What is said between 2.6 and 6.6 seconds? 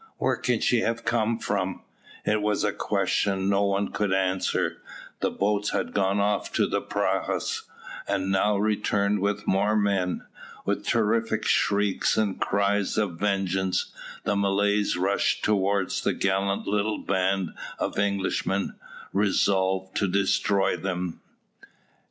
a question no one could answer. The boats had gone off